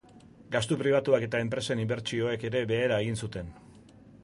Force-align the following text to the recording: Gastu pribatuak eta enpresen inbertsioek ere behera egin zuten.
Gastu 0.53 0.77
pribatuak 0.79 1.25
eta 1.27 1.41
enpresen 1.45 1.83
inbertsioek 1.85 2.49
ere 2.51 2.65
behera 2.75 3.01
egin 3.05 3.23
zuten. 3.27 3.55